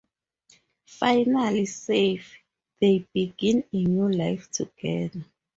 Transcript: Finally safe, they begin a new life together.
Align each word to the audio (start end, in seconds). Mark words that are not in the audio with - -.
Finally 0.87 1.67
safe, 1.67 2.33
they 2.79 3.05
begin 3.13 3.63
a 3.71 3.83
new 3.83 4.11
life 4.11 4.49
together. 4.49 5.23